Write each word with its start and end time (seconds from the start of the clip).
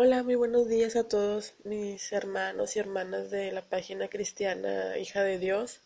Hola, 0.00 0.22
muy 0.22 0.36
buenos 0.36 0.68
días 0.68 0.94
a 0.94 1.08
todos 1.08 1.54
mis 1.64 2.12
hermanos 2.12 2.76
y 2.76 2.78
hermanas 2.78 3.32
de 3.32 3.50
la 3.50 3.62
página 3.62 4.06
cristiana 4.06 4.96
Hija 4.96 5.24
de 5.24 5.40
Dios. 5.40 5.80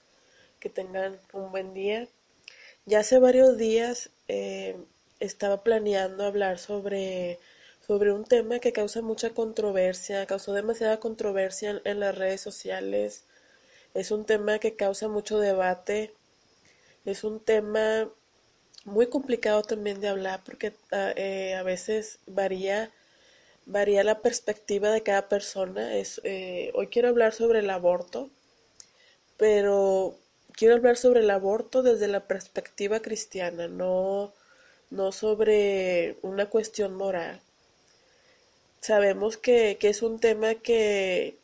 Que 0.60 0.68
tengan 0.68 1.18
un 1.32 1.50
buen 1.50 1.72
día. 1.72 2.06
Ya 2.84 2.98
hace 2.98 3.18
varios 3.18 3.56
días 3.56 4.10
eh, 4.28 4.76
estaba 5.18 5.62
planeando 5.62 6.26
hablar 6.26 6.58
sobre, 6.58 7.38
sobre 7.80 8.12
un 8.12 8.24
tema 8.26 8.58
que 8.58 8.74
causa 8.74 9.00
mucha 9.00 9.30
controversia, 9.30 10.26
causó 10.26 10.52
demasiada 10.52 11.00
controversia 11.00 11.80
en, 11.82 11.98
las 11.98 12.14
redes 12.18 12.42
sociales. 12.42 13.24
Es 13.94 14.10
un 14.10 14.26
tema 14.26 14.58
que 14.58 14.76
causa 14.76 15.08
mucho 15.08 15.38
debate. 15.38 16.12
Es 17.06 17.24
un 17.24 17.40
tema 17.40 18.10
muy 18.84 19.06
complicado 19.06 19.62
también 19.62 20.02
de 20.02 20.08
hablar 20.08 20.42
porque 20.44 20.74
ah, 20.90 21.14
eh, 21.16 21.54
a 21.54 21.62
veces 21.62 22.18
varía 22.26 22.92
varía 23.66 24.04
la 24.04 24.20
perspectiva 24.20 24.90
de 24.90 25.02
cada 25.02 25.28
persona. 25.28 25.90
Eh, 25.96 26.72
hoy 26.74 26.88
quiero 26.88 27.08
hablar 27.08 27.32
sobre 27.32 27.60
el 27.60 27.70
aborto, 27.70 28.30
pero 29.36 30.16
quiero 30.52 30.74
hablar 30.74 30.96
sobre 30.96 31.20
el 31.20 31.30
aborto 31.30 31.82
desde 31.82 32.08
la 32.08 32.26
perspectiva 32.26 33.00
cristiana, 33.00 33.68
no, 33.68 34.32
no 34.90 35.12
sobre 35.12 36.16
una 36.22 36.46
cuestión 36.46 36.94
moral. 36.94 37.40
Sabemos 38.80 39.36
que, 39.36 39.78
que 39.80 39.88
es 39.88 40.02
un 40.02 40.18
tema 40.18 40.56
que, 40.56 41.38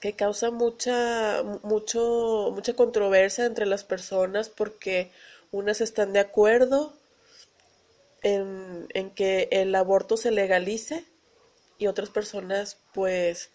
que 0.00 0.14
causa 0.14 0.50
mucha, 0.50 1.42
mucho, 1.62 2.50
mucha 2.54 2.74
controversia 2.74 3.46
entre 3.46 3.66
las 3.66 3.84
personas 3.84 4.48
porque 4.48 5.12
unas 5.52 5.80
están 5.80 6.12
de 6.12 6.20
acuerdo 6.20 6.92
en, 8.22 8.86
en 8.94 9.10
que 9.10 9.48
el 9.52 9.74
aborto 9.74 10.16
se 10.16 10.30
legalice 10.32 11.04
y 11.80 11.88
otras 11.88 12.10
personas 12.10 12.78
pues 12.94 13.50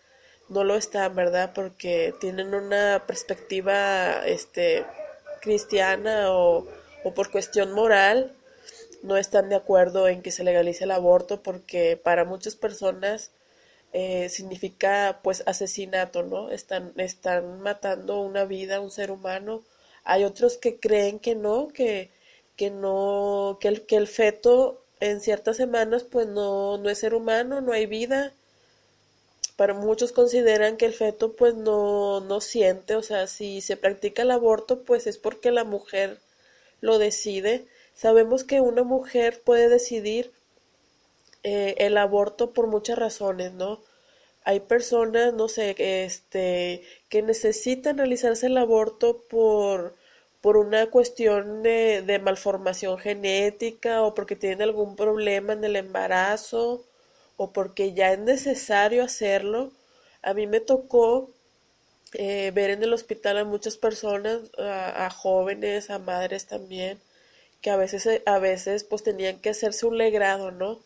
no 0.50 0.66
lo 0.66 0.76
están, 0.76 1.16
¿verdad? 1.16 1.54
Porque 1.56 2.14
tienen 2.20 2.54
una 2.54 3.04
perspectiva 3.08 4.26
este 4.28 4.86
cristiana 5.42 6.32
o, 6.34 6.68
o 7.06 7.14
por 7.14 7.32
cuestión 7.32 7.72
moral 7.72 8.34
no 9.04 9.18
están 9.18 9.50
de 9.50 9.56
acuerdo 9.56 10.08
en 10.08 10.22
que 10.22 10.32
se 10.32 10.44
legalice 10.44 10.84
el 10.86 10.92
aborto 10.92 11.42
porque 11.44 11.98
para 11.98 12.26
muchas 12.26 12.56
personas 12.56 13.32
eh, 13.94 14.30
significa 14.30 15.20
pues 15.24 15.44
asesinato, 15.46 16.24
¿no? 16.24 16.50
Están, 16.50 16.94
están 16.98 17.62
matando 17.62 18.20
una 18.22 18.46
vida, 18.46 18.82
un 18.82 18.92
ser 18.92 19.12
humano. 19.12 19.64
Hay 20.04 20.24
otros 20.26 20.58
que 20.58 20.80
creen 20.80 21.20
que 21.20 21.36
no, 21.36 21.70
que, 21.70 22.12
que 22.58 22.72
no, 22.72 23.58
que 23.62 23.70
el, 23.70 23.86
que 23.86 23.96
el 23.98 24.08
feto 24.08 24.85
en 25.00 25.22
ciertas 25.22 25.58
semanas 25.58 26.04
pues 26.04 26.28
no, 26.28 26.78
no 26.78 26.90
es 26.90 27.00
ser 27.00 27.14
humano, 27.14 27.62
no 27.62 27.74
hay 27.74 27.86
vida. 27.86 28.34
Para 29.56 29.74
muchos 29.74 30.12
consideran 30.12 30.78
que 30.78 30.86
el 30.86 30.94
feto 30.94 31.34
pues 31.34 31.56
no, 31.56 32.20
no 32.22 32.42
siente, 32.42 32.96
o 32.96 33.04
sea, 33.04 33.28
si 33.28 33.62
se 33.62 33.78
practica 33.78 34.24
el 34.24 34.32
aborto 34.32 34.82
pues 34.82 35.08
es 35.08 35.18
porque 35.18 35.52
la 35.52 35.64
mujer 35.64 36.20
lo 36.82 37.00
decide. 37.00 37.66
Sabemos 37.96 38.44
que 38.44 38.62
una 38.62 38.84
mujer 38.84 39.42
puede 39.44 39.70
decidir 39.70 40.32
eh, 41.44 41.76
el 41.78 41.98
aborto 41.98 42.52
por 42.52 42.68
muchas 42.68 42.98
razones, 42.98 43.54
¿no? 43.54 43.80
Hay 44.44 44.60
personas, 44.62 45.34
no 45.34 45.48
sé, 45.48 45.76
este, 45.78 46.84
que 47.10 47.22
necesitan 47.22 47.98
realizarse 47.98 48.48
el 48.48 48.58
aborto 48.58 49.22
por 49.30 49.96
por 50.46 50.58
una 50.58 50.92
cuestión 50.92 51.64
de, 51.64 52.22
malformación 52.24 53.00
genética 53.00 54.04
o 54.04 54.14
porque 54.14 54.36
tienen 54.36 54.62
algún 54.62 54.96
problema 54.96 55.54
en 55.54 55.64
el 55.64 55.76
embarazo 55.76 56.86
o 57.36 57.52
porque 57.52 57.94
ya 57.94 58.14
es 58.14 58.20
necesario 58.20 59.04
hacerlo. 59.04 59.72
A 60.22 60.36
mí 60.36 60.46
me 60.46 60.60
tocó 60.60 61.32
eh, 62.14 62.52
ver 62.54 62.70
en 62.70 62.84
el 62.84 62.94
hospital 62.94 63.40
a 63.40 63.44
muchas 63.44 63.78
personas, 63.78 64.42
a, 64.60 65.10
jóvenes, 65.10 65.90
a 65.90 65.98
madres 65.98 66.46
también, 66.46 67.00
que 67.62 67.72
a 67.72 67.76
veces, 67.76 68.22
a 68.28 68.38
veces 68.38 68.84
pues 68.84 69.02
tenían 69.02 69.40
que 69.40 69.50
hacerse 69.50 69.88
un 69.88 69.98
legrado, 69.98 70.52
¿no? 70.52 70.80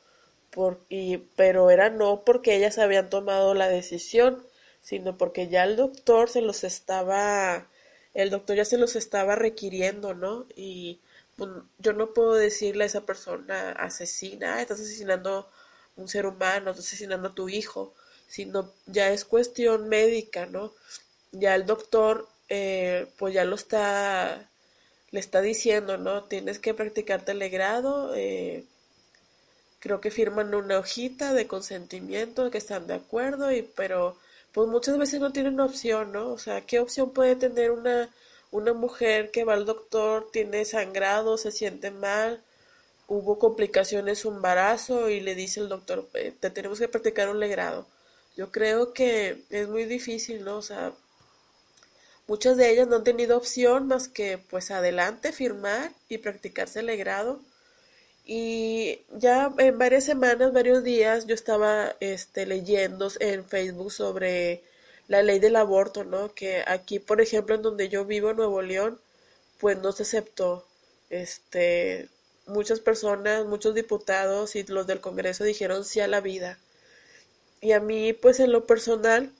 Por, 0.51 0.79
y, 0.87 1.17
pero 1.35 1.69
era 1.69 1.89
no 1.89 2.21
porque 2.21 2.55
ellas 2.55 2.77
habían 2.77 3.09
tomado 3.09 3.53
la 3.55 3.67
decisión, 3.67 4.41
sino 4.81 5.17
porque 5.17 5.49
ya 5.49 5.65
el 5.65 5.75
doctor 5.75 6.29
se 6.29 6.41
los 6.41 6.63
estaba 6.63 7.67
el 8.13 8.29
doctor 8.29 8.55
ya 8.57 8.65
se 8.65 8.77
los 8.77 8.95
estaba 8.95 9.35
requiriendo, 9.35 10.13
¿no? 10.13 10.45
Y 10.55 10.99
pues, 11.37 11.49
yo 11.79 11.93
no 11.93 12.13
puedo 12.13 12.33
decirle 12.33 12.83
a 12.83 12.87
esa 12.87 13.05
persona 13.05 13.71
asesina, 13.71 14.61
estás 14.61 14.79
asesinando 14.79 15.49
un 15.95 16.07
ser 16.07 16.25
humano, 16.25 16.71
estás 16.71 16.87
asesinando 16.87 17.29
a 17.29 17.35
tu 17.35 17.49
hijo, 17.49 17.93
sino 18.27 18.71
ya 18.85 19.11
es 19.11 19.25
cuestión 19.25 19.89
médica, 19.89 20.45
¿no? 20.45 20.73
Ya 21.31 21.55
el 21.55 21.65
doctor, 21.65 22.27
eh, 22.49 23.07
pues 23.17 23.33
ya 23.33 23.45
lo 23.45 23.55
está, 23.55 24.49
le 25.11 25.19
está 25.19 25.41
diciendo, 25.41 25.97
¿no? 25.97 26.23
Tienes 26.25 26.59
que 26.59 26.73
practicarte 26.73 27.31
el 27.33 27.39
legrado, 27.39 28.13
eh, 28.15 28.65
creo 29.79 30.01
que 30.01 30.11
firman 30.11 30.53
una 30.55 30.79
hojita 30.79 31.33
de 31.33 31.47
consentimiento, 31.47 32.51
que 32.51 32.57
están 32.57 32.87
de 32.87 32.95
acuerdo, 32.95 33.51
y 33.51 33.61
pero 33.61 34.17
pues 34.53 34.67
muchas 34.67 34.97
veces 34.97 35.19
no 35.19 35.31
tienen 35.31 35.59
opción, 35.59 36.11
¿no? 36.11 36.31
O 36.31 36.37
sea, 36.37 36.61
¿qué 36.61 36.79
opción 36.79 37.11
puede 37.11 37.35
tener 37.35 37.71
una, 37.71 38.09
una 38.51 38.73
mujer 38.73 39.31
que 39.31 39.43
va 39.43 39.53
al 39.53 39.65
doctor, 39.65 40.29
tiene 40.31 40.65
sangrado, 40.65 41.37
se 41.37 41.51
siente 41.51 41.91
mal, 41.91 42.41
hubo 43.07 43.39
complicaciones 43.39 44.19
su 44.19 44.29
embarazo 44.29 45.09
y 45.09 45.19
le 45.21 45.35
dice 45.35 45.59
el 45.59 45.69
doctor, 45.69 46.07
te 46.39 46.49
tenemos 46.49 46.79
que 46.79 46.87
practicar 46.87 47.29
un 47.29 47.39
legrado? 47.39 47.87
Yo 48.37 48.51
creo 48.51 48.93
que 48.93 49.43
es 49.49 49.67
muy 49.67 49.85
difícil, 49.85 50.43
¿no? 50.43 50.57
O 50.57 50.61
sea, 50.61 50.93
muchas 52.27 52.57
de 52.57 52.71
ellas 52.71 52.87
no 52.87 52.97
han 52.97 53.03
tenido 53.03 53.37
opción 53.37 53.87
más 53.87 54.07
que 54.07 54.37
pues 54.37 54.71
adelante 54.71 55.31
firmar 55.31 55.91
y 56.09 56.19
practicarse 56.19 56.79
el 56.79 56.87
legrado 56.87 57.39
y 58.31 59.01
ya 59.17 59.51
en 59.57 59.79
varias 59.79 60.03
semanas, 60.03 60.53
varios 60.53 60.83
días, 60.83 61.25
yo 61.25 61.33
estaba 61.33 61.95
este, 61.99 62.45
leyendo 62.45 63.09
en 63.19 63.43
Facebook 63.43 63.91
sobre 63.91 64.61
la 65.07 65.23
ley 65.23 65.39
del 65.39 65.55
aborto, 65.55 66.03
¿no? 66.03 66.31
Que 66.35 66.63
aquí, 66.67 66.99
por 66.99 67.21
ejemplo, 67.21 67.55
en 67.55 67.63
donde 67.63 67.89
yo 67.89 68.05
vivo, 68.05 68.33
Nuevo 68.33 68.61
León, 68.61 68.99
pues 69.59 69.79
no 69.79 69.91
se 69.93 70.03
aceptó. 70.03 70.63
Este, 71.09 72.07
muchas 72.45 72.79
personas, 72.81 73.47
muchos 73.47 73.73
diputados 73.73 74.55
y 74.55 74.63
los 74.65 74.85
del 74.85 75.01
Congreso 75.01 75.43
dijeron 75.43 75.83
sí 75.83 75.99
a 75.99 76.07
la 76.07 76.21
vida. 76.21 76.59
Y 77.61 77.71
a 77.71 77.79
mí, 77.79 78.13
pues 78.13 78.39
en 78.39 78.51
lo 78.51 78.67
personal, 78.67 79.31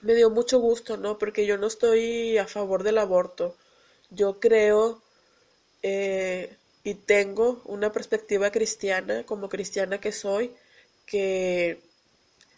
me 0.00 0.14
dio 0.14 0.30
mucho 0.30 0.58
gusto, 0.58 0.96
¿no? 0.96 1.18
Porque 1.18 1.44
yo 1.46 1.58
no 1.58 1.66
estoy 1.66 2.38
a 2.38 2.46
favor 2.46 2.82
del 2.82 2.96
aborto. 2.96 3.54
Yo 4.10 4.40
creo 4.40 5.02
eh, 5.82 6.56
y 6.86 6.94
tengo 6.94 7.60
una 7.64 7.90
perspectiva 7.90 8.52
cristiana, 8.52 9.24
como 9.26 9.48
cristiana 9.48 9.98
que 9.98 10.12
soy, 10.12 10.54
que 11.04 11.80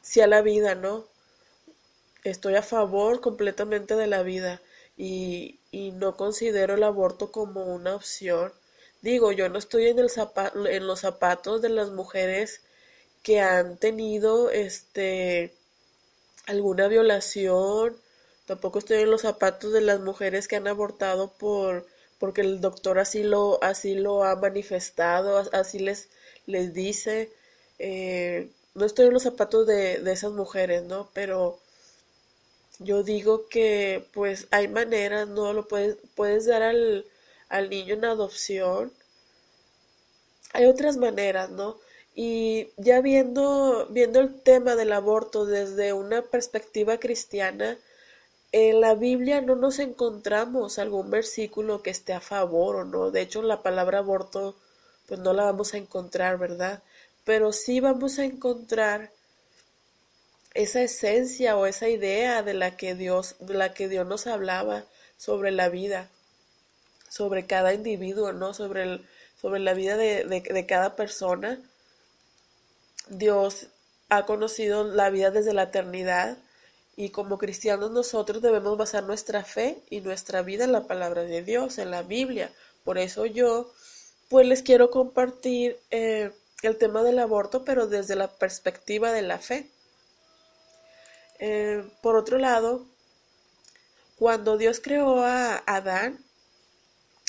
si 0.03 0.21
a 0.21 0.27
la 0.27 0.43
vida, 0.43 0.75
¿no? 0.75 1.07
Estoy 2.25 2.57
a 2.57 2.63
favor 2.63 3.23
completamente 3.23 3.97
de 3.97 4.07
la 4.07 4.23
vida 4.23 4.61
y, 4.99 5.61
no 5.95 6.19
considero 6.19 6.75
el 6.75 6.83
aborto 6.83 7.33
como 7.33 7.65
una 7.75 7.97
opción. 7.97 8.53
Digo, 9.01 9.33
yo 9.33 9.49
no 9.49 9.59
estoy 9.59 9.87
en, 9.89 9.99
el 9.99 10.11
en 10.67 10.87
los 10.87 11.01
zapatos 11.01 11.63
de 11.63 11.71
las 11.71 11.91
mujeres 11.91 12.61
que 13.23 13.41
han 13.41 13.79
tenido 13.79 14.51
este 14.51 15.55
alguna 16.47 16.89
violación, 16.89 17.97
tampoco 18.47 18.79
estoy 18.79 18.99
en 18.99 19.11
los 19.11 19.23
zapatos 19.23 19.73
de 19.73 19.81
las 19.81 20.01
mujeres 20.01 20.49
que 20.49 20.57
han 20.57 20.69
abortado 20.69 21.33
por 21.33 21.87
porque 22.19 22.41
el 22.43 22.61
doctor 22.61 22.99
así 22.99 23.23
lo, 23.23 23.63
así 23.63 23.95
lo 23.95 24.25
ha 24.25 24.37
manifestado, 24.37 25.39
así 25.53 25.79
les, 25.79 26.09
les 26.47 26.75
dice. 26.75 27.31
Eh, 27.79 28.51
no 28.75 28.85
estoy 28.87 29.07
en 29.07 29.13
los 29.15 29.23
zapatos 29.25 29.67
de, 29.67 29.99
de 30.01 30.13
esas 30.13 30.33
mujeres, 30.33 30.85
¿no? 30.85 31.11
Pero 31.15 31.59
yo 32.79 33.03
digo 33.03 33.49
que 33.49 34.05
pues 34.13 34.47
hay 34.51 34.69
maneras, 34.69 35.29
¿no? 35.29 35.53
Lo 35.53 35.69
puedes, 35.69 35.97
puedes 36.15 36.47
dar 36.47 36.63
al, 36.63 37.05
al 37.49 37.71
niño 37.71 37.95
en 37.95 38.05
adopción. 38.05 38.93
Hay 40.53 40.67
otras 40.67 40.97
maneras, 40.99 41.51
¿no? 41.51 41.79
Y 42.15 42.69
ya 42.77 43.01
viendo, 43.01 43.87
viendo 43.91 44.21
el 44.21 44.41
tema 44.43 44.77
del 44.77 44.93
aborto 44.93 45.47
desde 45.47 45.93
una 45.93 46.23
perspectiva 46.23 46.99
cristiana, 46.99 47.79
en 48.53 48.81
la 48.81 48.95
Biblia 48.95 49.41
no 49.41 49.57
nos 49.57 49.79
encontramos 49.79 50.79
algún 50.79 51.11
versículo 51.11 51.83
que 51.83 51.91
esté 51.91 52.13
a 52.15 52.21
favor 52.21 52.77
o 52.77 52.85
no. 52.85 53.11
De 53.11 53.21
hecho, 53.21 53.43
la 53.43 53.63
palabra 53.63 53.99
aborto, 53.99 54.57
pues 55.07 55.21
no 55.21 55.33
la 55.33 55.45
vamos 55.45 55.75
a 55.75 55.79
encontrar, 55.79 56.39
¿verdad? 56.39 56.83
Pero 57.25 57.53
sí 57.53 57.81
vamos 57.81 58.19
a 58.19 58.25
encontrar 58.25 59.11
esa 60.55 60.83
esencia 60.83 61.57
o 61.57 61.67
esa 61.67 61.89
idea 61.89 62.43
de 62.43 62.55
la 62.55 62.77
que 62.77 62.95
Dios, 62.95 63.37
de 63.41 63.55
la 63.55 63.75
que 63.75 63.89
Dios 63.89 64.07
nos 64.07 64.27
hablaba 64.27 64.85
sobre 65.19 65.51
la 65.51 65.69
vida, 65.69 66.09
sobre 67.11 67.47
cada 67.47 67.75
individuo, 67.75 68.33
¿no? 68.33 68.55
Sobre, 68.55 68.83
el, 68.85 69.07
sobre 69.41 69.61
la 69.61 69.75
vida 69.75 69.97
de, 69.99 70.25
de, 70.25 70.41
de 70.41 70.67
cada 70.67 70.97
persona. 70.97 71.61
Dios 73.09 73.67
ha 74.09 74.25
conocido 74.25 74.85
la 74.85 75.11
vida 75.11 75.31
desde 75.31 75.53
la 75.53 75.65
eternidad 75.65 76.39
y 76.99 77.11
como 77.11 77.39
cristianos 77.39 77.93
nosotros 77.93 78.43
debemos 78.43 78.77
basar 78.77 79.05
nuestra 79.05 79.45
fe 79.45 79.79
y 79.89 80.01
nuestra 80.01 80.43
vida 80.43 80.65
en 80.65 80.73
la 80.73 80.89
palabra 80.89 81.23
de 81.23 81.45
Dios, 81.45 81.79
en 81.79 81.93
la 81.93 82.03
Biblia. 82.03 82.51
Por 82.83 82.99
eso 82.99 83.25
yo 83.25 83.73
pues 84.29 84.45
les 84.49 84.65
quiero 84.65 84.91
compartir 84.91 85.79
eh, 85.93 86.33
el 86.63 86.77
tema 86.77 87.05
del 87.05 87.21
aborto, 87.21 87.65
pero 87.65 87.87
desde 87.87 88.17
la 88.17 88.27
perspectiva 88.27 89.13
de 89.13 89.23
la 89.23 89.39
fe. 89.39 89.71
Eh, 91.39 91.89
por 92.03 92.17
otro 92.17 92.37
lado, 92.37 92.85
cuando 94.19 94.59
Dios 94.59 94.81
creó 94.81 95.23
a 95.23 95.63
Adán, 95.67 96.19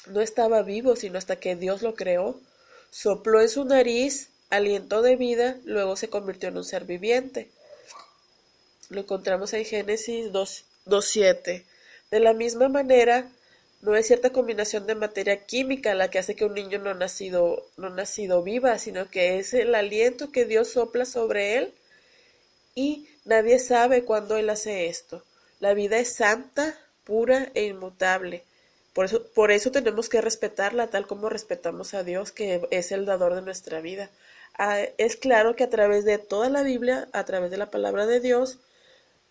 no 0.08 0.20
estaba 0.20 0.64
vivo, 0.64 0.96
sino 0.96 1.20
hasta 1.20 1.36
que 1.36 1.56
Dios 1.56 1.84
lo 1.84 1.94
creó, 1.94 2.42
sopló 2.90 3.40
en 3.40 3.50
su 3.50 3.66
nariz 3.66 4.32
aliento 4.50 5.04
de 5.04 5.16
vida, 5.16 5.58
luego 5.64 5.96
se 5.96 6.10
convirtió 6.10 6.50
en 6.50 6.58
un 6.58 6.64
ser 6.64 6.86
viviente. 6.86 7.52
Lo 8.90 9.02
encontramos 9.02 9.54
en 9.54 9.66
Génesis 9.66 10.32
2.7. 10.32 11.64
De 12.10 12.20
la 12.20 12.34
misma 12.34 12.70
manera, 12.70 13.30
no 13.82 13.96
es 13.96 14.08
cierta 14.08 14.32
combinación 14.32 14.88
de 14.88 14.96
materia 14.96 15.46
química 15.46 15.94
la 15.94 16.10
que 16.10 16.20
hace 16.20 16.36
que 16.36 16.46
un 16.46 16.56
niño 16.56 16.80
no 16.80 16.94
nacido, 16.96 17.68
no 17.78 17.90
nacido 17.90 18.42
viva, 18.42 18.78
sino 18.80 19.10
que 19.10 19.38
es 19.38 19.54
el 19.54 19.76
aliento 19.76 20.32
que 20.32 20.46
Dios 20.46 20.70
sopla 20.70 21.06
sobre 21.06 21.58
él 21.58 21.74
y 22.74 23.08
nadie 23.26 23.60
sabe 23.60 24.04
cuándo 24.06 24.38
él 24.38 24.50
hace 24.50 24.88
esto. 24.88 25.24
La 25.60 25.74
vida 25.74 26.00
es 26.00 26.16
santa, 26.16 26.76
pura 27.04 27.52
e 27.54 27.66
inmutable. 27.66 28.44
Por 28.94 29.06
eso, 29.06 29.24
por 29.36 29.52
eso 29.52 29.72
tenemos 29.72 30.10
que 30.10 30.20
respetarla 30.20 30.88
tal 30.88 31.06
como 31.06 31.30
respetamos 31.30 31.94
a 31.94 32.04
Dios, 32.04 32.32
que 32.32 32.68
es 32.72 32.92
el 32.92 33.06
dador 33.06 33.36
de 33.36 33.44
nuestra 33.44 33.82
vida. 33.82 34.10
Ah, 34.58 34.80
es 34.98 35.16
claro 35.16 35.56
que 35.56 35.64
a 35.64 35.70
través 35.70 36.06
de 36.06 36.18
toda 36.18 36.50
la 36.50 36.64
Biblia, 36.64 37.08
a 37.14 37.24
través 37.24 37.52
de 37.52 37.58
la 37.58 37.70
palabra 37.70 38.08
de 38.08 38.20
Dios, 38.20 38.58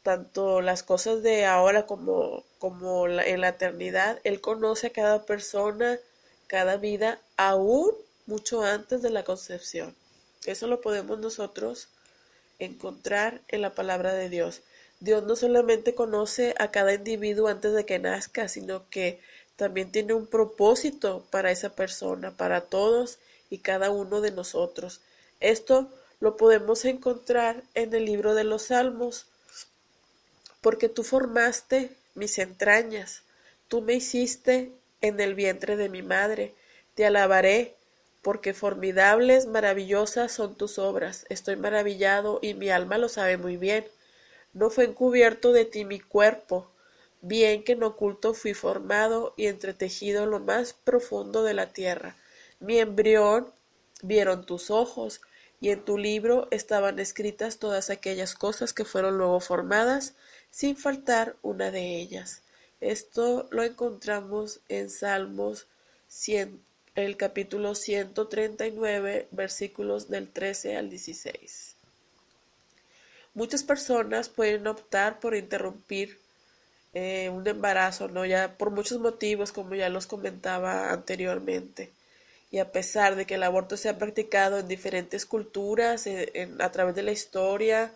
tanto 0.02 0.60
las 0.60 0.82
cosas 0.82 1.22
de 1.22 1.44
ahora 1.44 1.86
como, 1.86 2.44
como 2.58 3.06
en 3.08 3.40
la 3.40 3.48
eternidad. 3.48 4.20
Él 4.24 4.40
conoce 4.40 4.88
a 4.88 4.92
cada 4.92 5.22
persona, 5.24 5.98
cada 6.46 6.76
vida, 6.76 7.20
aún 7.36 7.92
mucho 8.26 8.62
antes 8.62 9.02
de 9.02 9.10
la 9.10 9.24
concepción. 9.24 9.94
Eso 10.46 10.66
lo 10.66 10.80
podemos 10.80 11.18
nosotros 11.18 11.88
encontrar 12.58 13.40
en 13.48 13.62
la 13.62 13.74
palabra 13.74 14.14
de 14.14 14.28
Dios. 14.28 14.62
Dios 15.00 15.24
no 15.24 15.36
solamente 15.36 15.94
conoce 15.94 16.54
a 16.58 16.70
cada 16.70 16.94
individuo 16.94 17.48
antes 17.48 17.72
de 17.72 17.86
que 17.86 17.98
nazca, 17.98 18.48
sino 18.48 18.88
que 18.90 19.20
también 19.56 19.92
tiene 19.92 20.14
un 20.14 20.26
propósito 20.26 21.24
para 21.30 21.50
esa 21.50 21.70
persona, 21.70 22.36
para 22.36 22.62
todos 22.62 23.18
y 23.50 23.58
cada 23.58 23.90
uno 23.90 24.20
de 24.20 24.30
nosotros. 24.30 25.00
Esto 25.40 25.88
lo 26.20 26.36
podemos 26.36 26.84
encontrar 26.84 27.62
en 27.74 27.94
el 27.94 28.04
libro 28.04 28.34
de 28.34 28.44
los 28.44 28.62
Salmos, 28.62 29.26
porque 30.60 30.88
tú 30.88 31.04
formaste 31.04 31.90
mis 32.14 32.38
entrañas, 32.38 33.22
tú 33.68 33.82
me 33.82 33.94
hiciste 33.94 34.72
en 35.00 35.20
el 35.20 35.34
vientre 35.34 35.76
de 35.76 35.88
mi 35.88 36.02
madre, 36.02 36.54
te 36.94 37.06
alabaré, 37.06 37.74
porque 38.22 38.52
formidables, 38.52 39.46
maravillosas 39.46 40.32
son 40.32 40.56
tus 40.56 40.78
obras, 40.78 41.24
estoy 41.28 41.56
maravillado 41.56 42.40
y 42.42 42.54
mi 42.54 42.70
alma 42.70 42.98
lo 42.98 43.08
sabe 43.08 43.36
muy 43.36 43.56
bien. 43.56 43.86
No 44.52 44.70
fue 44.70 44.84
encubierto 44.84 45.52
de 45.52 45.64
ti 45.64 45.84
mi 45.84 46.00
cuerpo, 46.00 46.68
bien 47.20 47.62
que 47.62 47.72
en 47.72 47.82
oculto 47.84 48.34
fui 48.34 48.54
formado 48.54 49.34
y 49.36 49.46
entretejido 49.46 50.24
en 50.24 50.30
lo 50.30 50.40
más 50.40 50.72
profundo 50.72 51.44
de 51.44 51.54
la 51.54 51.72
tierra. 51.72 52.16
Mi 52.58 52.78
embrión 52.78 53.52
vieron 54.02 54.44
tus 54.44 54.70
ojos, 54.70 55.20
y 55.60 55.70
en 55.70 55.84
tu 55.84 55.98
libro 55.98 56.46
estaban 56.50 56.98
escritas 56.98 57.58
todas 57.58 57.90
aquellas 57.90 58.34
cosas 58.34 58.72
que 58.72 58.84
fueron 58.84 59.18
luego 59.18 59.40
formadas 59.40 60.14
sin 60.50 60.76
faltar 60.76 61.36
una 61.42 61.70
de 61.70 61.96
ellas. 61.96 62.42
Esto 62.80 63.48
lo 63.50 63.62
encontramos 63.64 64.60
en 64.68 64.90
Salmos 64.90 65.66
el 66.94 67.16
capítulo 67.16 67.74
139, 67.74 69.28
versículos 69.30 70.08
del 70.08 70.28
13 70.28 70.76
al 70.76 70.90
16. 70.90 71.74
Muchas 73.34 73.62
personas 73.62 74.28
pueden 74.28 74.66
optar 74.66 75.20
por 75.20 75.36
interrumpir 75.36 76.18
eh, 76.94 77.28
un 77.28 77.46
embarazo, 77.46 78.08
¿no? 78.08 78.24
Ya 78.24 78.56
por 78.56 78.70
muchos 78.70 78.98
motivos, 78.98 79.52
como 79.52 79.74
ya 79.74 79.88
los 79.88 80.06
comentaba 80.06 80.90
anteriormente. 80.90 81.92
Y 82.50 82.58
a 82.58 82.72
pesar 82.72 83.14
de 83.14 83.26
que 83.26 83.34
el 83.34 83.42
aborto 83.42 83.76
se 83.76 83.88
ha 83.88 83.98
practicado 83.98 84.58
en 84.58 84.66
diferentes 84.66 85.26
culturas, 85.26 86.06
eh, 86.06 86.50
a 86.58 86.72
través 86.72 86.94
de 86.94 87.02
la 87.02 87.12
historia, 87.12 87.92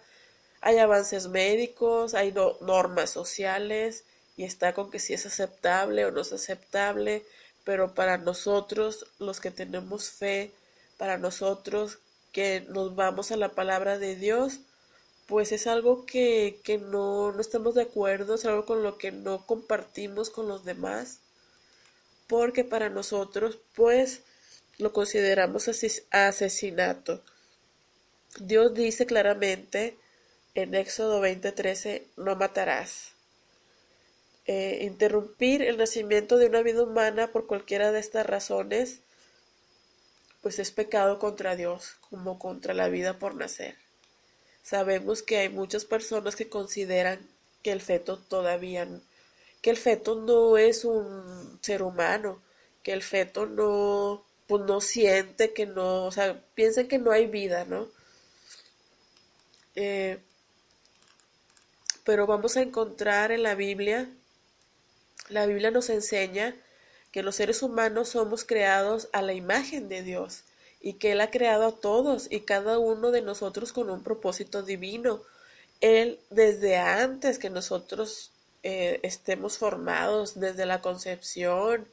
hay 0.62 0.78
avances 0.78 1.26
médicos, 1.26 2.14
hay 2.14 2.32
normas 2.60 3.10
sociales 3.10 4.04
y 4.36 4.44
está 4.44 4.72
con 4.72 4.90
que 4.90 5.00
si 5.00 5.12
es 5.12 5.26
aceptable 5.26 6.06
o 6.06 6.12
no 6.12 6.20
es 6.20 6.32
aceptable, 6.32 7.24
pero 7.64 7.94
para 7.94 8.16
nosotros, 8.16 9.06
los 9.18 9.40
que 9.40 9.50
tenemos 9.50 10.10
fe, 10.10 10.52
para 10.98 11.18
nosotros 11.18 11.98
que 12.30 12.64
nos 12.68 12.94
vamos 12.94 13.32
a 13.32 13.36
la 13.36 13.50
palabra 13.50 13.98
de 13.98 14.14
Dios, 14.14 14.60
pues 15.26 15.50
es 15.50 15.66
algo 15.66 16.06
que, 16.06 16.60
que 16.62 16.78
no, 16.78 17.32
no 17.32 17.40
estamos 17.40 17.74
de 17.74 17.82
acuerdo, 17.82 18.36
es 18.36 18.44
algo 18.44 18.64
con 18.64 18.84
lo 18.84 18.98
que 18.98 19.10
no 19.10 19.44
compartimos 19.44 20.30
con 20.30 20.46
los 20.46 20.64
demás, 20.64 21.18
porque 22.28 22.64
para 22.64 22.88
nosotros, 22.88 23.58
pues, 23.74 24.22
lo 24.78 24.92
consideramos 24.92 25.68
asesinato. 26.10 27.20
Dios 28.38 28.74
dice 28.74 29.06
claramente 29.06 29.96
en 30.54 30.74
Éxodo 30.74 31.20
20:13, 31.20 32.06
no 32.16 32.36
matarás. 32.36 33.12
Eh, 34.46 34.80
interrumpir 34.82 35.62
el 35.62 35.78
nacimiento 35.78 36.36
de 36.36 36.46
una 36.46 36.62
vida 36.62 36.82
humana 36.82 37.30
por 37.30 37.46
cualquiera 37.46 37.92
de 37.92 38.00
estas 38.00 38.26
razones, 38.26 39.00
pues 40.42 40.58
es 40.58 40.72
pecado 40.72 41.18
contra 41.18 41.54
Dios, 41.56 41.94
como 42.10 42.38
contra 42.38 42.74
la 42.74 42.88
vida 42.88 43.18
por 43.18 43.36
nacer. 43.36 43.76
Sabemos 44.62 45.22
que 45.22 45.38
hay 45.38 45.48
muchas 45.48 45.84
personas 45.84 46.36
que 46.36 46.48
consideran 46.48 47.20
que 47.62 47.72
el 47.72 47.80
feto 47.80 48.18
todavía, 48.18 48.88
que 49.60 49.70
el 49.70 49.76
feto 49.76 50.16
no 50.16 50.58
es 50.58 50.84
un 50.84 51.58
ser 51.62 51.82
humano, 51.82 52.42
que 52.82 52.92
el 52.92 53.02
feto 53.02 53.46
no, 53.46 54.24
pues 54.48 54.64
no 54.64 54.80
siente, 54.80 55.52
que 55.52 55.66
no, 55.66 56.06
o 56.06 56.12
sea, 56.12 56.40
piensan 56.54 56.88
que 56.88 56.98
no 56.98 57.12
hay 57.12 57.26
vida, 57.26 57.64
¿no? 57.64 57.88
Eh, 59.76 60.18
pero 62.04 62.26
vamos 62.26 62.56
a 62.56 62.62
encontrar 62.62 63.32
en 63.32 63.42
la 63.42 63.54
Biblia, 63.54 64.08
la 65.28 65.46
Biblia 65.46 65.70
nos 65.70 65.88
enseña 65.88 66.54
que 67.12 67.22
los 67.22 67.36
seres 67.36 67.62
humanos 67.62 68.10
somos 68.10 68.44
creados 68.44 69.08
a 69.12 69.22
la 69.22 69.34
imagen 69.34 69.88
de 69.88 70.02
Dios 70.02 70.42
y 70.80 70.94
que 70.94 71.12
Él 71.12 71.20
ha 71.20 71.30
creado 71.30 71.66
a 71.66 71.76
todos 71.76 72.26
y 72.30 72.40
cada 72.40 72.78
uno 72.78 73.10
de 73.10 73.22
nosotros 73.22 73.72
con 73.72 73.90
un 73.90 74.02
propósito 74.02 74.62
divino. 74.62 75.22
Él 75.80 76.18
desde 76.30 76.76
antes 76.78 77.38
que 77.38 77.50
nosotros 77.50 78.32
eh, 78.62 78.98
estemos 79.02 79.58
formados, 79.58 80.40
desde 80.40 80.66
la 80.66 80.80
concepción, 80.80 81.86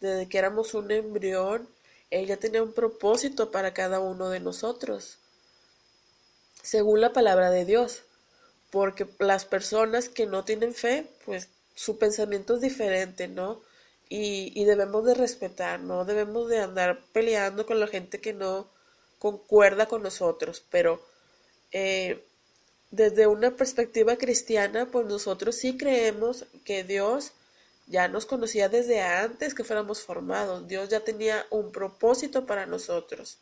desde 0.00 0.28
que 0.28 0.38
éramos 0.38 0.74
un 0.74 0.90
embrión, 0.90 1.68
Él 2.10 2.26
ya 2.26 2.36
tenía 2.36 2.62
un 2.62 2.72
propósito 2.72 3.50
para 3.50 3.72
cada 3.72 4.00
uno 4.00 4.28
de 4.28 4.40
nosotros, 4.40 5.18
según 6.62 7.00
la 7.00 7.12
palabra 7.12 7.50
de 7.50 7.64
Dios 7.64 8.02
porque 8.76 9.06
las 9.20 9.46
personas 9.46 10.10
que 10.10 10.26
no 10.26 10.44
tienen 10.44 10.74
fe, 10.74 11.06
pues 11.24 11.48
su 11.74 11.96
pensamiento 11.96 12.56
es 12.56 12.60
diferente, 12.60 13.26
¿no? 13.26 13.62
Y, 14.10 14.52
y, 14.54 14.66
debemos 14.66 15.02
de 15.06 15.14
respetar, 15.14 15.80
no 15.80 16.04
debemos 16.04 16.50
de 16.50 16.58
andar 16.58 17.00
peleando 17.14 17.64
con 17.64 17.80
la 17.80 17.86
gente 17.86 18.20
que 18.20 18.34
no 18.34 18.68
concuerda 19.18 19.86
con 19.86 20.02
nosotros, 20.02 20.62
pero 20.70 21.02
eh, 21.72 22.22
desde 22.90 23.26
una 23.26 23.52
perspectiva 23.52 24.16
cristiana, 24.16 24.90
pues 24.92 25.06
nosotros 25.06 25.56
sí 25.56 25.78
creemos 25.78 26.44
que 26.66 26.84
Dios 26.84 27.32
ya 27.86 28.08
nos 28.08 28.26
conocía 28.26 28.68
desde 28.68 29.00
antes 29.00 29.54
que 29.54 29.64
fuéramos 29.64 30.02
formados, 30.02 30.68
Dios 30.68 30.90
ya 30.90 31.00
tenía 31.00 31.46
un 31.48 31.72
propósito 31.72 32.44
para 32.44 32.66
nosotros. 32.66 33.38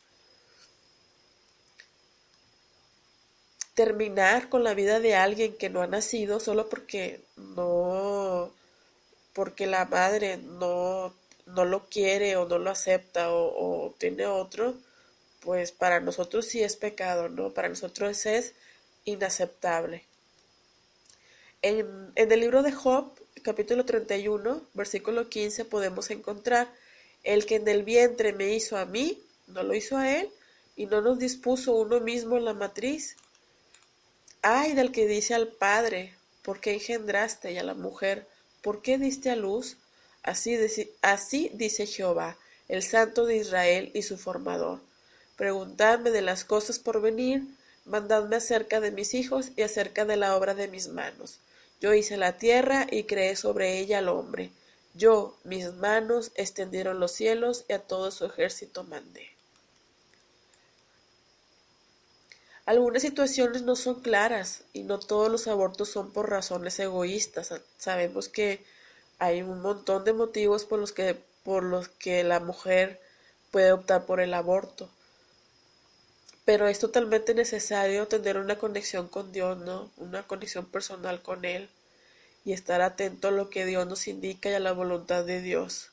Terminar 3.75 4.49
con 4.49 4.65
la 4.65 4.75
vida 4.75 5.01
de 5.01 5.15
alguien 5.15 5.57
que 5.57 5.71
no 5.71 5.83
ha 5.83 5.87
nacido 5.87 6.41
solo 6.41 6.69
porque 6.69 7.21
no, 7.37 8.51
porque 9.33 9.67
la 9.67 9.85
madre 9.85 10.37
no, 10.39 11.13
no 11.47 11.65
lo 11.65 11.87
quiere 11.89 12.37
o 12.37 12.47
no 12.49 12.59
lo 12.59 12.71
acepta 12.71 13.33
o, 13.33 13.95
tiene 13.99 14.27
otro, 14.27 14.75
pues 15.41 15.73
para 15.73 16.01
nosotros 16.01 16.47
sí 16.47 16.63
es 16.63 16.77
pecado, 16.77 17.29
¿no? 17.29 17.51
Para 17.51 17.69
nosotros 17.69 18.27
es 18.27 18.55
inaceptable. 19.05 20.05
En, 21.63 22.13
en 22.15 22.33
el 22.33 22.41
libro 22.41 22.63
de 22.63 22.73
Job, 22.73 23.13
capítulo 23.43 23.85
31, 23.85 24.63
versículo 24.75 25.29
15, 25.29 25.65
podemos 25.65 26.11
encontrar, 26.11 26.69
el 27.25 27.47
que 27.47 27.57
en 27.57 27.69
el 27.69 27.83
vientre 27.83 28.33
me 28.33 28.55
hizo 28.55 28.77
a 28.77 28.85
mí, 28.85 29.23
no 29.47 29.63
lo 29.63 29.75
hizo 29.75 29.97
a 29.97 30.11
él, 30.11 30.31
y 30.77 30.87
no 30.87 31.01
nos 31.01 31.19
dispuso 31.19 31.75
uno 31.75 32.01
mismo 32.01 32.37
en 32.37 32.45
la 32.45 32.55
matriz. 32.55 33.17
Ay 34.47 34.75
del 34.75 34.93
que 34.93 35.07
dice 35.07 35.33
al 35.33 35.49
Padre, 35.49 36.13
¿por 36.43 36.61
qué 36.61 36.75
engendraste? 36.75 37.53
Y 37.53 37.57
a 37.57 37.63
la 37.63 37.73
mujer, 37.73 38.27
¿por 38.61 38.83
qué 38.83 38.99
diste 38.99 39.31
a 39.31 39.37
luz? 39.37 39.79
Así, 40.23 40.59
así 41.01 41.51
dice 41.55 41.87
Jehová, 41.87 42.37
el 42.69 42.83
Santo 42.83 43.25
de 43.25 43.37
Israel 43.37 43.91
y 43.95 44.03
su 44.03 44.19
formador. 44.19 44.81
Preguntadme 45.37 46.11
de 46.11 46.21
las 46.21 46.45
cosas 46.45 46.79
por 46.79 47.01
venir, 47.01 47.43
mandadme 47.87 48.37
acerca 48.37 48.81
de 48.81 48.91
mis 48.91 49.15
hijos 49.15 49.49
y 49.57 49.63
acerca 49.63 50.05
de 50.05 50.17
la 50.17 50.37
obra 50.37 50.55
de 50.55 50.69
mis 50.69 50.89
manos. 50.89 51.39
Yo 51.81 51.95
hice 51.95 52.19
la 52.19 52.37
tierra 52.37 52.87
y 52.91 53.05
creé 53.05 53.37
sobre 53.37 53.79
ella 53.79 54.01
al 54.01 54.11
hombre. 54.11 54.51
Yo, 54.93 55.39
mis 55.45 55.73
manos, 55.73 56.33
extendieron 56.35 57.01
los 57.01 57.13
cielos 57.13 57.65
y 57.67 57.73
a 57.73 57.79
todo 57.79 58.11
su 58.11 58.27
ejército 58.27 58.85
mandé. 58.85 59.34
Algunas 62.67 63.03
situaciones 63.03 63.63
no 63.63 63.77
son 63.77 64.01
claras 64.01 64.63
y 64.73 64.85
no 64.85 64.99
todos 64.99 65.31
los 65.31 65.47
abortos 65.49 65.91
son 65.91 66.13
por 66.13 66.31
razones 66.31 66.79
egoístas. 66.79 67.53
Sabemos 67.79 68.29
que 68.29 68.65
hay 69.19 69.43
un 69.43 69.61
montón 69.61 70.05
de 70.05 70.13
motivos 70.13 70.65
por 70.65 70.79
los 70.79 70.93
que, 70.93 71.17
por 71.43 71.63
los 71.63 71.89
que 71.89 72.25
la 72.25 72.41
mujer 72.41 73.01
puede 73.51 73.73
optar 73.73 74.07
por 74.07 74.21
el 74.21 74.35
aborto 74.35 74.89
pero 76.45 76.69
es 76.69 76.79
totalmente 76.79 77.35
necesario 77.35 78.07
tener 78.07 78.37
una 78.37 78.59
conexión 78.59 79.09
con 79.09 79.33
Dios, 79.33 79.59
¿no? 79.59 79.91
Una 79.97 80.25
conexión 80.25 80.67
personal 80.67 81.23
con 81.23 81.45
Él 81.45 81.69
y 82.45 82.53
estar 82.53 82.83
atento 82.83 83.29
a 83.29 83.31
lo 83.31 83.49
que 83.49 83.65
Dios 83.65 83.87
nos 83.87 84.07
indica 84.09 84.51
y 84.51 84.55
a 84.55 84.61
la 84.61 84.73
voluntad 84.73 85.25
de 85.25 85.41
Dios. 85.41 85.91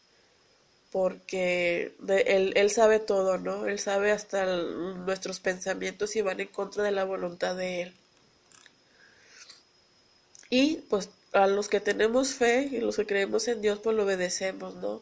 Porque 0.92 1.94
él, 2.08 2.54
él, 2.56 2.70
sabe 2.70 3.00
todo, 3.00 3.38
¿no? 3.38 3.66
Él 3.68 3.80
sabe 3.80 4.12
hasta 4.12 4.46
nuestros 4.46 5.40
pensamientos 5.40 6.16
y 6.16 6.22
van 6.22 6.42
en 6.42 6.50
contra 6.50 6.84
de 6.84 6.92
la 6.92 7.06
voluntad 7.06 7.56
de 7.56 7.84
Él. 7.84 7.94
Y 10.50 10.78
pues 10.90 11.10
a 11.32 11.48
los 11.48 11.70
que 11.70 11.80
tenemos 11.80 12.34
fe 12.34 12.68
y 12.72 12.80
los 12.80 12.98
que 12.98 13.06
creemos 13.06 13.48
en 13.48 13.62
Dios, 13.62 13.80
pues 13.80 13.96
lo 13.96 14.04
obedecemos, 14.04 14.76
¿no? 14.76 15.02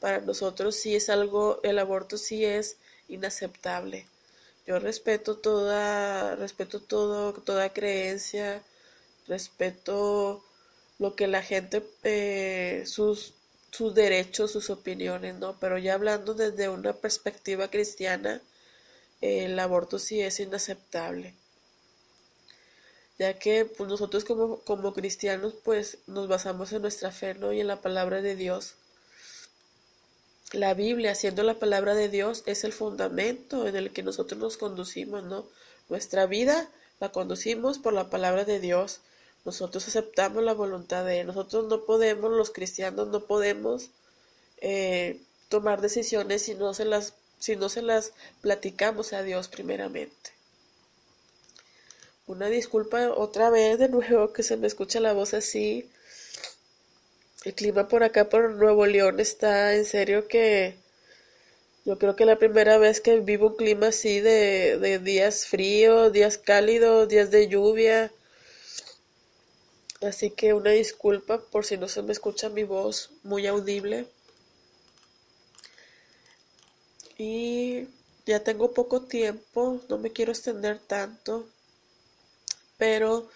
Para 0.00 0.20
nosotros 0.20 0.76
sí 0.76 0.96
es 0.96 1.10
algo, 1.10 1.60
el 1.62 1.78
aborto 1.78 2.16
sí 2.16 2.44
es 2.44 2.76
inaceptable 3.08 4.06
yo 4.66 4.80
respeto 4.80 5.36
toda, 5.36 6.34
respeto 6.36 6.80
todo, 6.80 7.32
toda 7.34 7.72
creencia, 7.72 8.62
respeto 9.28 10.44
lo 10.98 11.14
que 11.14 11.28
la 11.28 11.42
gente, 11.42 11.84
eh, 12.02 12.82
sus, 12.86 13.34
sus 13.76 13.94
derechos, 13.94 14.52
sus 14.52 14.70
opiniones, 14.70 15.34
¿no? 15.36 15.58
Pero 15.60 15.78
ya 15.78 15.94
hablando 15.94 16.34
desde 16.34 16.68
una 16.68 16.92
perspectiva 16.94 17.68
cristiana, 17.68 18.40
el 19.20 19.58
aborto 19.58 19.98
sí 19.98 20.20
es 20.20 20.40
inaceptable 20.40 21.34
ya 23.18 23.38
que 23.38 23.64
pues, 23.64 23.88
nosotros 23.88 24.24
como, 24.24 24.60
como 24.60 24.92
cristianos 24.92 25.54
pues 25.64 25.96
nos 26.06 26.28
basamos 26.28 26.70
en 26.72 26.82
nuestra 26.82 27.10
fe 27.10 27.32
¿no? 27.32 27.50
y 27.50 27.60
en 27.60 27.66
la 27.66 27.80
palabra 27.80 28.20
de 28.20 28.36
Dios 28.36 28.74
la 30.52 30.74
Biblia, 30.74 31.14
siendo 31.14 31.42
la 31.42 31.58
palabra 31.58 31.94
de 31.94 32.08
Dios, 32.08 32.42
es 32.46 32.64
el 32.64 32.72
fundamento 32.72 33.66
en 33.66 33.76
el 33.76 33.92
que 33.92 34.02
nosotros 34.02 34.40
nos 34.40 34.56
conducimos, 34.56 35.24
¿no? 35.24 35.46
Nuestra 35.88 36.26
vida 36.26 36.70
la 37.00 37.10
conducimos 37.10 37.78
por 37.78 37.92
la 37.92 38.10
palabra 38.10 38.44
de 38.44 38.60
Dios. 38.60 39.00
Nosotros 39.46 39.86
aceptamos 39.86 40.42
la 40.42 40.54
voluntad 40.54 41.04
de 41.04 41.20
Él. 41.20 41.28
Nosotros 41.28 41.68
no 41.68 41.84
podemos, 41.84 42.32
los 42.32 42.50
cristianos 42.50 43.06
no 43.06 43.26
podemos 43.26 43.90
eh, 44.58 45.20
tomar 45.48 45.80
decisiones 45.80 46.42
si 46.42 46.56
no, 46.56 46.74
se 46.74 46.84
las, 46.84 47.14
si 47.38 47.54
no 47.54 47.68
se 47.68 47.80
las 47.80 48.12
platicamos 48.40 49.12
a 49.12 49.22
Dios 49.22 49.46
primeramente. 49.46 50.32
Una 52.26 52.48
disculpa 52.48 53.12
otra 53.12 53.48
vez 53.50 53.78
de 53.78 53.88
nuevo 53.88 54.32
que 54.32 54.42
se 54.42 54.56
me 54.56 54.66
escucha 54.66 54.98
la 54.98 55.12
voz 55.12 55.32
así. 55.32 55.88
El 57.44 57.54
clima 57.54 57.86
por 57.86 58.02
acá, 58.02 58.28
por 58.28 58.50
Nuevo 58.50 58.84
León, 58.84 59.20
está 59.20 59.74
en 59.74 59.84
serio 59.84 60.26
que 60.26 60.74
yo 61.84 61.98
creo 61.98 62.16
que 62.16 62.24
la 62.24 62.40
primera 62.40 62.78
vez 62.78 63.00
que 63.00 63.20
vivo 63.20 63.50
un 63.50 63.56
clima 63.56 63.88
así 63.88 64.18
de, 64.18 64.76
de 64.78 64.98
días 64.98 65.46
fríos, 65.46 66.12
días 66.12 66.36
cálidos, 66.36 67.08
días 67.08 67.30
de 67.30 67.46
lluvia. 67.46 68.10
Así 70.02 70.30
que 70.30 70.54
una 70.54 70.70
disculpa 70.70 71.40
por 71.40 71.64
si 71.64 71.76
no 71.76 71.88
se 71.88 72.02
me 72.02 72.12
escucha 72.12 72.48
mi 72.48 72.64
voz 72.64 73.10
muy 73.22 73.46
audible. 73.46 74.06
Y 77.18 77.88
ya 78.26 78.42
tengo 78.44 78.72
poco 78.72 79.02
tiempo, 79.02 79.80
no 79.88 79.98
me 79.98 80.12
quiero 80.12 80.32
extender 80.32 80.78
tanto. 80.78 81.46
Pero 82.76 83.28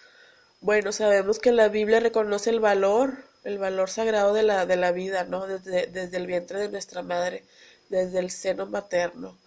bueno, 0.61 0.91
sabemos 0.91 1.39
que 1.39 1.51
la 1.51 1.67
Biblia 1.69 1.99
reconoce 1.99 2.51
el 2.51 2.59
valor 2.59 3.31
el 3.43 3.57
valor 3.57 3.89
sagrado 3.89 4.33
de 4.33 4.43
la, 4.43 4.65
de 4.65 4.75
la 4.75 4.91
vida, 4.91 5.23
¿no? 5.23 5.47
Desde, 5.47 5.87
desde 5.87 6.17
el 6.17 6.27
vientre 6.27 6.59
de 6.59 6.69
nuestra 6.69 7.01
madre, 7.01 7.43
desde 7.89 8.19
el 8.19 8.31
seno 8.31 8.65
materno. 8.67 9.37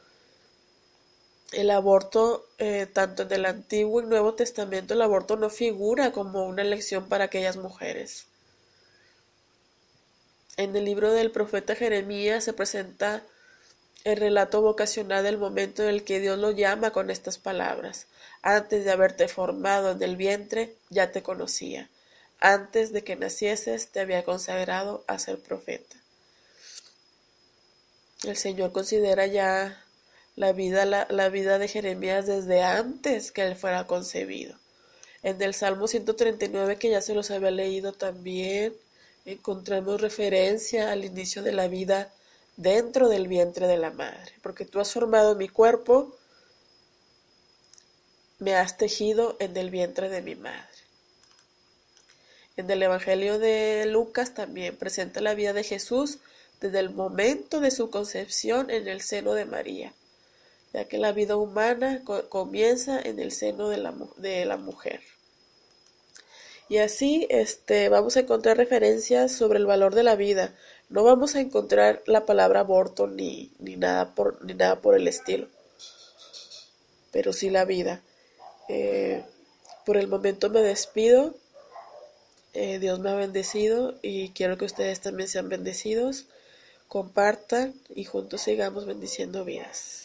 El 1.55 1.71
aborto, 1.71 2.47
eh, 2.59 2.87
tanto 2.87 3.23
en 3.23 3.33
el 3.33 3.47
Antiguo 3.47 4.03
y 4.03 4.07
Nuevo 4.07 4.35
Testamento, 4.35 4.95
el 4.95 5.03
aborto 5.03 5.37
no 5.37 5.51
figura 5.51 6.13
como 6.13 6.45
una 6.47 6.63
elección 6.63 7.09
para 7.09 7.25
aquellas 7.25 7.57
mujeres. 7.57 8.27
En 10.57 10.75
el 10.75 10.85
libro 10.85 11.13
del 11.13 11.31
profeta 11.31 11.75
Jeremías 11.75 12.45
se 12.45 12.53
presenta 12.53 13.23
el 14.05 14.17
relato 14.17 14.61
vocacional 14.63 15.25
del 15.25 15.39
momento 15.39 15.83
en 15.83 15.89
el 15.89 16.05
que 16.05 16.21
Dios 16.21 16.39
lo 16.39 16.51
llama 16.51 16.91
con 16.91 17.11
estas 17.11 17.39
palabras. 17.39 18.07
Antes 18.43 18.85
de 18.85 18.91
haberte 18.91 19.29
formado 19.29 19.93
en 19.93 20.03
el 20.03 20.17
vientre, 20.17 20.75
ya 20.91 21.11
te 21.13 21.23
conocía 21.23 21.89
antes 22.45 22.93
de 22.93 23.03
que 23.03 23.17
nacieses 23.17 23.89
te 23.89 24.01
había 24.01 24.23
consagrado 24.23 25.03
a 25.07 25.19
ser 25.19 25.39
profeta. 25.39 25.97
El 28.23 28.37
Señor 28.37 28.73
considera 28.73 29.27
ya 29.27 29.84
la 30.37 30.53
vida, 30.53 30.85
la, 30.85 31.29
vida 31.29 31.59
de 31.59 31.69
Jeremías 31.69 32.27
desde 32.27 32.63
antes 32.63 33.33
que 33.33 33.43
él 33.43 33.57
fuera 33.57 33.87
concebido. 33.87 34.59
En 35.23 35.41
el 35.41 35.55
Salmo 35.55 35.89
139, 35.89 36.77
que 36.77 36.91
ya 36.91 37.01
se 37.01 37.15
los 37.15 37.31
había 37.31 37.51
leído 37.51 37.93
también, 37.93 38.75
encontramos 39.25 40.01
referencia 40.01 40.93
al 40.93 41.05
inicio 41.05 41.43
de 41.43 41.53
la 41.53 41.69
vida 41.69 42.13
dentro 42.57 43.09
del 43.09 43.29
vientre 43.29 43.67
de 43.67 43.79
la 43.79 43.91
madre, 43.91 44.33
porque 44.43 44.65
tú 44.65 44.81
has 44.81 44.93
formado 44.93 45.35
mi 45.35 45.49
cuerpo, 45.49 46.15
me 48.39 48.55
has 48.55 48.77
tejido 48.77 49.37
en 49.41 49.57
el 49.57 49.71
vientre 49.71 50.09
de 50.09 50.21
mi 50.21 50.35
madre. 50.35 50.69
En 52.57 52.71
el 52.71 52.83
Evangelio 52.83 53.39
de 53.39 53.87
Lucas 53.87 54.35
también 54.35 54.77
presenta 54.77 55.21
la 55.21 55.35
vida 55.35 55.53
de 55.53 55.65
Jesús 55.65 56.19
desde 56.61 56.79
el 56.79 56.91
momento 56.91 57.61
de 57.61 57.71
su 57.71 57.91
concepción 57.91 58.71
en 58.71 58.87
el 58.87 59.01
seno 59.01 59.35
de 59.35 59.45
María, 59.45 59.93
ya 60.75 60.87
que 60.87 60.99
la 60.99 61.13
vida 61.13 61.37
humana 61.37 62.03
comienza 62.29 63.01
en 63.01 63.21
el 63.21 63.31
seno 63.31 63.69
de 63.69 63.79
la, 63.79 63.95
de 64.17 64.45
la 64.45 64.57
mujer. 64.57 65.01
Y 66.69 66.79
así 66.79 67.29
este, 67.31 67.89
vamos 67.89 68.17
a 68.17 68.21
encontrar 68.21 68.57
referencias 68.57 69.31
sobre 69.31 69.61
el 69.61 69.67
valor 69.67 69.95
de 69.95 70.03
la 70.03 70.17
vida. 70.17 70.53
No 70.89 71.05
vamos 71.05 71.37
a 71.37 71.41
encontrar 71.41 72.03
la 72.07 72.27
palabra 72.27 72.61
aborto 72.61 73.07
ni, 73.07 73.53
ni, 73.61 73.77
nada, 73.77 74.17
por, 74.17 74.45
ni 74.45 74.55
nada 74.55 74.81
por 74.81 74.97
el 74.97 75.07
estilo, 75.07 75.47
pero 77.13 77.33
sí 77.33 77.51
la 77.51 77.65
vida. 77.65 78.03
Eh, 78.69 79.23
por 79.87 79.97
el 79.97 80.09
momento 80.09 80.51
me 80.51 80.61
despido. 80.61 81.37
Eh, 82.53 82.81
Dios 82.81 82.99
me 82.99 83.11
ha 83.11 83.15
bendecido 83.15 83.95
y 84.03 84.31
quiero 84.31 84.59
que 84.59 84.65
ustedes 84.65 85.01
también 85.01 85.29
sean 85.29 85.49
bendecidos. 85.49 86.27
Compartan 86.89 87.75
y 87.95 88.05
juntos 88.05 88.41
sigamos 88.41 88.87
bendiciendo 88.87 89.45
vidas. 89.45 90.04